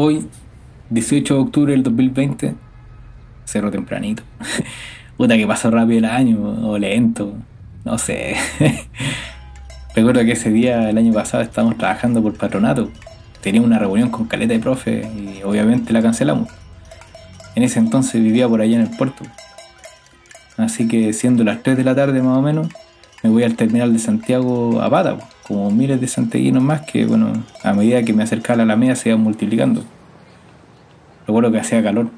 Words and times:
Hoy, 0.00 0.28
18 0.90 1.34
de 1.34 1.40
octubre 1.40 1.72
del 1.72 1.82
2020, 1.82 2.54
cerro 3.44 3.72
tempranito. 3.72 4.22
Puta 5.16 5.36
que 5.36 5.44
pasó 5.44 5.72
rápido 5.72 5.98
el 5.98 6.04
año, 6.04 6.38
o 6.40 6.78
lento, 6.78 7.32
no 7.84 7.98
sé. 7.98 8.36
Recuerdo 9.96 10.24
que 10.24 10.30
ese 10.30 10.50
día, 10.50 10.88
el 10.88 10.98
año 10.98 11.12
pasado, 11.12 11.42
estábamos 11.42 11.78
trabajando 11.78 12.22
por 12.22 12.34
patronato. 12.34 12.92
Teníamos 13.40 13.66
una 13.66 13.80
reunión 13.80 14.10
con 14.10 14.26
caleta 14.26 14.52
de 14.52 14.60
profe 14.60 15.02
y 15.16 15.42
obviamente 15.42 15.92
la 15.92 16.00
cancelamos. 16.00 16.48
En 17.56 17.64
ese 17.64 17.80
entonces 17.80 18.22
vivía 18.22 18.48
por 18.48 18.60
allá 18.60 18.76
en 18.76 18.82
el 18.82 18.96
puerto. 18.96 19.24
Así 20.56 20.86
que 20.86 21.12
siendo 21.12 21.42
las 21.42 21.64
3 21.64 21.76
de 21.76 21.82
la 21.82 21.96
tarde 21.96 22.22
más 22.22 22.38
o 22.38 22.42
menos, 22.42 22.68
me 23.22 23.30
voy 23.30 23.42
al 23.42 23.56
terminal 23.56 23.92
de 23.92 23.98
Santiago 23.98 24.80
a 24.80 24.88
pata, 24.88 25.18
como 25.46 25.70
miles 25.70 26.00
de 26.00 26.06
santiaguinos 26.06 26.62
más 26.62 26.82
que, 26.82 27.04
bueno, 27.04 27.32
a 27.64 27.72
medida 27.72 28.02
que 28.02 28.12
me 28.12 28.22
acercaba 28.22 28.54
a 28.54 28.56
la 28.58 28.62
Alameda 28.74 28.94
se 28.94 29.08
iban 29.08 29.22
multiplicando. 29.22 29.82
Recuerdo 31.28 31.52
que 31.52 31.60
hacía 31.60 31.82
calor, 31.82 32.08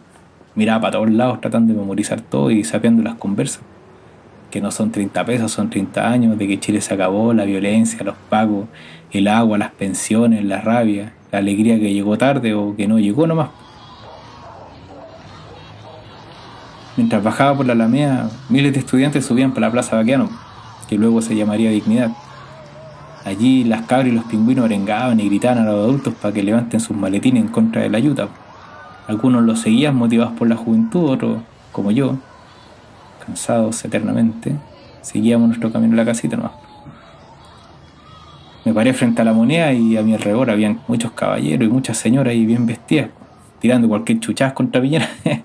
miraba 0.54 0.82
para 0.82 0.92
todos 0.92 1.10
lados 1.10 1.40
tratando 1.40 1.72
de 1.72 1.80
memorizar 1.80 2.20
todo 2.20 2.52
y 2.52 2.62
sapeando 2.62 3.02
las 3.02 3.16
conversas. 3.16 3.60
Que 4.52 4.60
no 4.60 4.70
son 4.70 4.92
30 4.92 5.24
pesos, 5.24 5.50
son 5.50 5.68
30 5.68 6.08
años, 6.08 6.38
de 6.38 6.46
que 6.46 6.60
Chile 6.60 6.80
se 6.80 6.94
acabó, 6.94 7.34
la 7.34 7.44
violencia, 7.44 8.04
los 8.04 8.14
pagos, 8.28 8.68
el 9.10 9.26
agua, 9.26 9.58
las 9.58 9.72
pensiones, 9.72 10.44
la 10.44 10.60
rabia, 10.60 11.12
la 11.32 11.40
alegría 11.40 11.80
que 11.80 11.92
llegó 11.92 12.16
tarde 12.18 12.54
o 12.54 12.76
que 12.76 12.86
no 12.86 13.00
llegó 13.00 13.26
nomás. 13.26 13.48
Mientras 16.96 17.20
bajaba 17.20 17.56
por 17.56 17.66
la 17.66 17.72
Alameda, 17.72 18.30
miles 18.48 18.72
de 18.72 18.78
estudiantes 18.78 19.26
subían 19.26 19.52
para 19.54 19.66
la 19.66 19.72
Plaza 19.72 19.96
Baqueano, 19.96 20.30
que 20.88 20.96
luego 20.96 21.20
se 21.20 21.34
llamaría 21.34 21.70
Dignidad. 21.70 22.12
Allí 23.24 23.64
las 23.64 23.82
cabras 23.86 24.06
y 24.06 24.12
los 24.12 24.24
pingüinos 24.26 24.66
arengaban 24.66 25.18
y 25.18 25.26
gritaban 25.26 25.58
a 25.58 25.64
los 25.64 25.84
adultos 25.84 26.14
para 26.14 26.32
que 26.32 26.44
levanten 26.44 26.78
sus 26.78 26.96
maletines 26.96 27.42
en 27.42 27.48
contra 27.48 27.82
de 27.82 27.90
la 27.90 27.98
ayuda. 27.98 28.28
Algunos 29.06 29.42
los 29.42 29.60
seguían 29.60 29.96
motivados 29.96 30.34
por 30.34 30.48
la 30.48 30.56
juventud, 30.56 31.10
otros, 31.10 31.38
como 31.72 31.90
yo, 31.90 32.18
cansados 33.24 33.84
eternamente, 33.84 34.54
seguíamos 35.02 35.48
nuestro 35.48 35.72
camino 35.72 35.94
a 35.94 35.96
la 35.96 36.04
casita 36.04 36.36
nomás. 36.36 36.52
Me 38.64 38.74
paré 38.74 38.92
frente 38.92 39.22
a 39.22 39.24
la 39.24 39.32
moneda 39.32 39.72
y 39.72 39.96
a 39.96 40.02
mi 40.02 40.14
alrededor 40.14 40.50
habían 40.50 40.80
muchos 40.86 41.12
caballeros 41.12 41.66
y 41.66 41.70
muchas 41.72 41.96
señoras 41.96 42.32
ahí 42.32 42.44
bien 42.44 42.66
vestidas, 42.66 43.08
tirando 43.58 43.88
cualquier 43.88 44.20
chuchaz 44.20 44.52
contra 44.52 44.82
Piñera. 44.82 45.08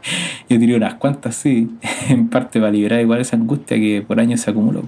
Yo 0.49 0.59
tiré 0.59 0.75
unas 0.75 0.95
cuantas, 0.95 1.35
sí, 1.35 1.71
en 2.09 2.27
parte 2.27 2.59
para 2.59 2.71
liberar 2.71 2.99
igual 3.01 3.21
esa 3.21 3.35
angustia 3.35 3.77
que 3.77 4.03
por 4.05 4.19
años 4.19 4.41
se 4.41 4.51
acumuló. 4.51 4.83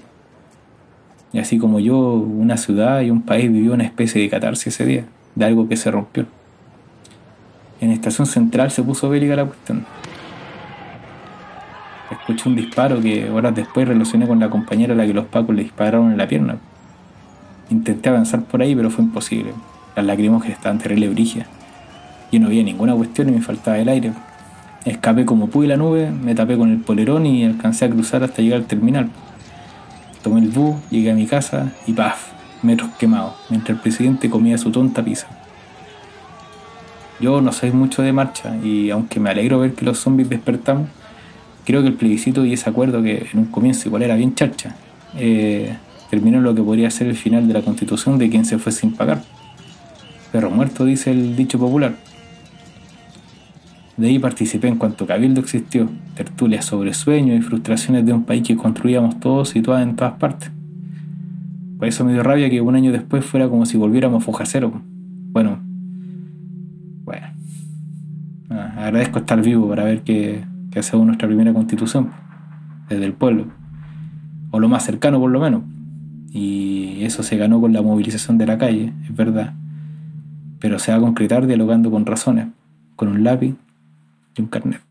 Y 1.34 1.40
así 1.40 1.58
como 1.58 1.80
yo, 1.80 1.98
una 2.00 2.56
ciudad 2.56 3.02
y 3.02 3.12
un 3.12 3.22
país 3.22 3.52
vivió 3.52 3.73
una 3.73 3.84
especie 3.84 4.22
de 4.22 4.30
catarsis 4.30 4.68
ese 4.68 4.86
día, 4.86 5.06
de 5.36 5.45
algo 5.45 5.68
que 5.68 5.76
se 5.76 5.92
rompió. 5.92 6.26
En 7.80 7.92
Estación 7.92 8.25
Central 8.25 8.72
se 8.72 8.81
puso 8.81 9.09
bélica 9.09 9.36
la 9.36 9.45
cuestión. 9.45 9.86
Escuché 12.09 12.50
un 12.50 12.56
disparo 12.56 13.00
que 13.02 13.30
horas 13.30 13.53
después 13.53 13.88
relacioné 13.88 14.28
con 14.28 14.39
la 14.39 14.50
compañera 14.50 14.94
a 14.94 14.97
la 14.97 15.06
que 15.06 15.14
los 15.14 15.25
pacos 15.25 15.56
le 15.56 15.64
dispararon 15.64 16.11
en 16.11 16.17
la 16.17 16.28
pierna. 16.28 16.58
Intenté 17.70 18.09
avanzar 18.09 18.44
por 18.44 18.61
ahí, 18.61 18.75
pero 18.75 18.89
fue 18.89 19.03
imposible. 19.03 19.52
Las 19.95 20.05
lacrimógenas 20.05 20.58
estaban 20.58 20.80
terrible 20.80 21.09
brigia. 21.09 21.45
Yo 22.31 22.39
no 22.39 22.48
había 22.48 22.64
ninguna 22.64 22.95
cuestión 22.95 23.30
y 23.30 23.33
me 23.33 23.42
faltaba 23.42 23.78
el 23.78 23.89
aire. 23.89 24.14
Escapé 24.86 25.25
como 25.25 25.48
pude 25.48 25.67
la 25.67 25.78
nube, 25.78 26.09
me 26.11 26.33
tapé 26.33 26.58
con 26.58 26.72
el 26.72 26.80
polerón 26.80 27.25
y 27.25 27.44
alcancé 27.44 27.86
a 27.86 27.89
cruzar 27.89 28.23
hasta 28.23 28.42
llegar 28.42 28.59
al 28.59 28.66
terminal. 28.66 29.09
Tomé 30.23 30.42
el 30.42 30.50
bus, 30.50 30.78
llegué 30.89 31.11
a 31.11 31.16
mi 31.16 31.25
casa 31.28 31.73
y 31.86 31.94
¡paf! 31.94 32.31
Metros 32.64 32.89
quemados, 32.98 33.33
mientras 33.50 33.78
el 33.78 33.81
presidente 33.81 34.30
comía 34.30 34.58
su 34.58 34.72
tonta 34.72 35.03
pizza. 35.03 35.28
Yo 37.20 37.42
no 37.42 37.52
soy 37.52 37.72
mucho 37.72 38.02
de 38.04 38.14
marcha 38.14 38.56
y 38.64 38.90
aunque 38.92 39.20
me 39.20 39.30
alegro 39.30 39.60
ver 39.60 39.73
que 39.73 39.86
los 39.86 39.98
zombies 40.00 40.30
despertamos, 40.30 40.88
creo 41.66 41.82
que 41.82 41.88
el 41.88 41.96
plebiscito 41.96 42.45
y 42.45 42.54
ese 42.54 42.70
acuerdo 42.70 43.02
que 43.02 43.28
en 43.33 43.39
un 43.39 43.45
comienzo 43.45 43.88
igual 43.88 44.04
era 44.04 44.16
bien 44.16 44.36
charcha, 44.36 44.76
eh, 45.16 45.76
terminó 46.10 46.39
lo 46.42 46.54
que 46.54 46.61
podría 46.61 46.89
ser 46.92 47.08
el 47.08 47.16
final 47.16 47.48
de 47.48 47.54
la 47.54 47.61
constitución 47.61 48.17
de 48.17 48.30
quien 48.30 48.45
se 48.45 48.60
fue 48.60 48.72
sin 48.72 48.94
pagar. 48.94 49.23
Perro 50.32 50.52
muerto, 50.52 50.86
dice 50.86 51.11
el 51.11 51.36
dicho 51.36 51.58
popular. 51.58 51.95
De 53.98 54.08
ahí 54.08 54.20
participé 54.20 54.67
en 54.67 54.76
cuanto 54.76 55.08
cabildo 55.08 55.42
existió, 55.42 55.89
tertulias 56.16 56.66
sobre 56.66 56.94
sueños 56.94 57.39
y 57.39 57.42
frustraciones 57.42 58.05
de 58.05 58.14
un 58.14 58.26
país 58.26 58.44
que 58.48 58.55
construíamos 58.55 59.20
todos 59.20 59.54
todas 59.64 59.82
en 59.82 59.95
todas 59.95 60.14
partes. 60.14 60.52
Por 61.80 61.88
eso 61.88 62.05
me 62.05 62.14
dio 62.14 62.22
rabia 62.22 62.49
que 62.49 62.61
un 62.61 62.76
año 62.76 62.92
después 62.92 63.26
fuera 63.26 63.49
como 63.49 63.66
si 63.66 63.76
volviéramos 63.76 64.22
a 64.22 64.26
foja 64.26 64.45
cero. 64.45 64.72
Bueno, 65.32 65.49
bueno. 65.49 65.67
Agradezco 68.87 69.20
estar 69.20 69.42
vivo 69.42 69.67
para 69.67 69.83
ver 69.83 70.02
que, 70.02 70.43
hacemos 70.77 71.08
nuestra 71.08 71.27
primera 71.27 71.52
constitución, 71.53 72.11
desde 72.87 73.05
el 73.05 73.14
pueblo, 73.14 73.48
o 74.52 74.59
lo 74.59 74.70
más 74.70 74.86
cercano 74.86 75.20
por 75.20 75.31
lo 75.31 75.39
menos. 75.39 75.64
Y 76.31 77.03
eso 77.03 77.23
se 77.23 77.36
ganó 77.36 77.59
con 77.59 77.73
la 77.73 77.81
movilización 77.81 78.37
de 78.37 78.45
la 78.45 78.59
calle, 78.59 78.93
es 79.03 79.15
verdad. 79.15 79.55
Pero 80.59 80.77
se 80.77 80.92
va 80.92 80.99
a 80.99 81.02
concretar 81.02 81.48
dialogando 81.48 81.89
con 81.89 82.05
razones, 82.05 82.49
con 82.95 83.08
un 83.08 83.23
lápiz 83.23 83.55
y 84.36 84.42
un 84.42 84.48
carnet. 84.48 84.81